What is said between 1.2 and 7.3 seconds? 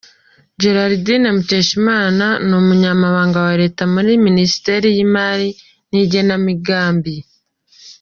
Mukeshimana, n’Umunyamabanga wa Leta muri Minisiteri y’Imari n’igenamigambi Dr.